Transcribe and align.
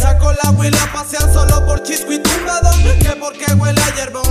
Saco 0.00 0.32
la 0.32 0.50
huila 0.50 0.82
a 0.82 0.92
pasear 0.92 1.32
solo 1.32 1.64
por 1.66 1.82
chisco 1.82 2.12
y 2.12 2.18
tumbado 2.18 2.70
Que 3.00 3.16
porque 3.18 3.52
huele 3.54 3.80
a 3.80 3.94
hierba 3.94 4.29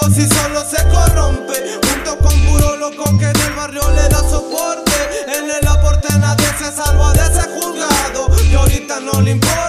hocico 0.00 0.14
si 0.14 0.28
solo 0.28 0.64
se 0.68 0.82
corrompe. 0.88 1.78
Junto 1.82 2.18
con 2.18 2.46
puro 2.46 2.76
loco 2.76 3.04
que 3.18 3.26
en 3.26 3.40
el 3.40 3.52
barrio 3.54 3.82
le 3.94 4.08
da 4.08 4.20
soporte. 4.28 4.92
En 5.26 5.50
el 5.50 5.68
aporte 5.68 6.08
nadie 6.18 6.46
se 6.58 6.72
salva 6.72 7.12
de 7.12 7.20
ese 7.20 7.48
juzgado. 7.48 8.28
Que 8.50 8.56
ahorita 8.56 9.00
no 9.00 9.20
le 9.20 9.32
importe 9.32 9.59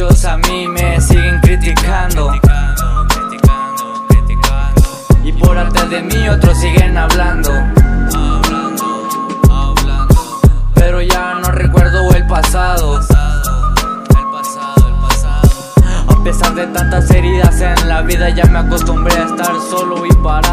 Muchos 0.00 0.24
a 0.24 0.38
mí 0.38 0.66
me 0.66 0.98
siguen 0.98 1.40
criticando. 1.42 2.32
Y 5.22 5.32
por 5.32 5.58
atrás 5.58 5.90
de 5.90 6.00
mí 6.00 6.26
otros 6.26 6.58
siguen 6.58 6.96
hablando. 6.96 7.52
Pero 10.74 11.02
ya 11.02 11.34
no 11.42 11.50
recuerdo 11.50 12.10
el 12.14 12.26
pasado. 12.26 12.98
A 16.08 16.24
pesar 16.24 16.54
de 16.54 16.66
tantas 16.68 17.10
heridas 17.10 17.60
en 17.60 17.86
la 17.86 18.00
vida 18.00 18.30
ya 18.30 18.46
me 18.46 18.60
acostumbré 18.60 19.14
a 19.18 19.26
estar 19.26 19.54
solo 19.68 20.06
y 20.06 20.12
parado 20.22 20.49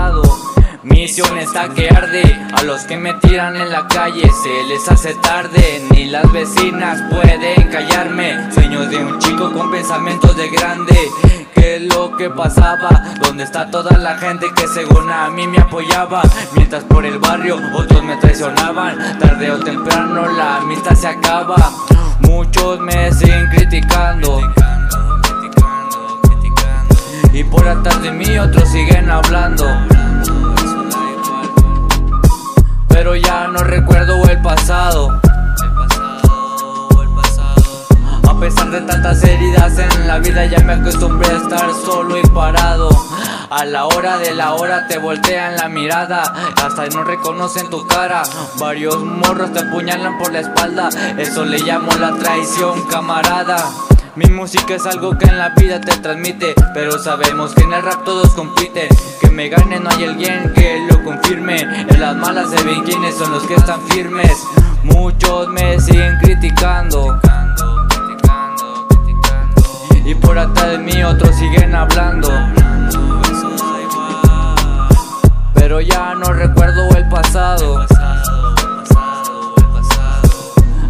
Misión 1.18 1.40
está 1.40 1.68
que 1.70 1.90
arde, 1.90 2.22
a 2.54 2.62
los 2.62 2.84
que 2.84 2.96
me 2.96 3.12
tiran 3.16 3.56
en 3.56 3.72
la 3.72 3.88
calle 3.88 4.22
se 4.44 4.64
les 4.66 4.88
hace 4.88 5.16
tarde, 5.16 5.84
ni 5.90 6.06
las 6.06 6.32
vecinas 6.32 7.02
pueden 7.10 7.72
callarme. 7.72 8.54
Sueños 8.54 8.88
de 8.92 8.98
un 8.98 9.18
chico 9.18 9.52
con 9.52 9.72
pensamientos 9.72 10.38
de 10.38 10.48
grande, 10.50 10.96
¿qué 11.56 11.78
es 11.78 11.82
lo 11.92 12.16
que 12.16 12.30
pasaba? 12.30 13.16
¿Dónde 13.20 13.46
está 13.46 13.72
toda 13.72 13.98
la 13.98 14.20
gente 14.20 14.46
que 14.56 14.68
según 14.68 15.10
a 15.10 15.32
mí 15.32 15.48
me 15.48 15.58
apoyaba? 15.58 16.22
Mientras 16.56 16.84
por 16.84 17.04
el 17.04 17.18
barrio 17.18 17.60
otros 17.74 18.04
me 18.04 18.18
traicionaban, 18.18 19.18
tarde 19.18 19.50
o 19.50 19.58
temprano 19.58 20.28
la 20.28 20.58
amistad 20.58 20.94
se 20.94 21.08
acaba. 21.08 21.72
Muchos 22.20 22.80
me 22.80 23.12
siguen 23.12 23.48
criticando. 23.50 24.40
Y 27.34 27.44
por 27.44 27.68
atrás 27.68 28.04
de 28.04 28.12
mí 28.12 28.38
otros 28.38 28.70
siguen 28.70 29.10
hablando. 29.10 29.66
Pesar 38.48 38.72
de 38.72 38.80
tantas 38.80 39.22
heridas 39.26 39.78
en 39.78 40.08
la 40.08 40.20
vida 40.20 40.46
ya 40.46 40.60
me 40.60 40.72
acostumbré 40.72 41.28
a 41.28 41.38
estar 41.38 41.70
solo 41.74 42.18
y 42.18 42.22
parado. 42.28 42.88
A 43.50 43.66
la 43.66 43.88
hora 43.88 44.20
de 44.20 44.34
la 44.34 44.54
hora 44.54 44.88
te 44.88 44.98
voltean 45.00 45.58
la 45.58 45.68
mirada, 45.68 46.24
hasta 46.56 46.88
no 46.88 47.04
reconocen 47.04 47.70
tu 47.70 47.86
cara. 47.88 48.24
Varios 48.58 49.04
morros 49.04 49.52
te 49.52 49.60
apuñalan 49.60 50.18
por 50.18 50.32
la 50.32 50.40
espalda, 50.40 50.88
eso 51.18 51.44
le 51.44 51.60
llamo 51.60 51.92
la 52.00 52.14
traición, 52.14 52.88
camarada. 52.88 53.58
Mi 54.16 54.28
música 54.28 54.76
es 54.76 54.86
algo 54.86 55.18
que 55.18 55.26
en 55.26 55.38
la 55.38 55.50
vida 55.50 55.82
te 55.82 55.98
transmite, 55.98 56.56
pero 56.74 56.98
sabemos 57.04 57.54
que 57.54 57.64
en 57.64 57.74
el 57.74 57.84
rap 57.84 58.06
todos 58.06 58.30
compiten. 58.34 58.88
Que 59.20 59.30
me 59.30 59.50
gane 59.50 59.78
no 59.82 59.90
hay 59.90 60.06
alguien 60.06 60.54
que 60.56 60.88
lo 60.90 61.04
confirme. 61.04 61.64
En 61.64 62.00
las 62.00 62.16
malas 62.16 62.50
se 62.50 62.64
ven 62.64 62.82
quiénes 62.84 63.14
son 63.16 63.30
los 63.30 63.44
que 63.44 63.56
están 63.56 63.82
firmes. 63.90 64.42
Muchos 64.84 65.50
me 65.50 65.82
siguen 65.82 66.18
criticando. 66.22 67.20
Por 70.28 70.38
atrás 70.38 70.72
de 70.72 70.78
mí 70.80 71.04
otros 71.04 71.34
siguen 71.38 71.74
hablando. 71.74 72.30
Pero 75.54 75.80
ya 75.80 76.16
no 76.16 76.34
recuerdo 76.34 76.90
el 76.98 77.08
pasado. 77.08 77.86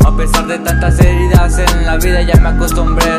A 0.06 0.18
pesar 0.18 0.48
de 0.48 0.58
tantas 0.58 1.00
heridas 1.00 1.60
en 1.60 1.86
la 1.86 1.98
vida 1.98 2.24
ya 2.24 2.42
me 2.42 2.50
acostumbré 2.50 3.17